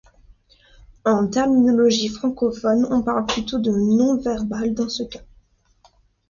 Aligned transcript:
En 1.05 1.27
terminologie 1.27 2.09
francophone, 2.09 2.87
on 2.89 3.03
parle 3.03 3.27
plutôt 3.27 3.59
de 3.59 3.69
nom 3.69 4.17
verbal 4.19 4.73
dans 4.73 4.89
ce 4.89 5.03
cas. 5.03 5.21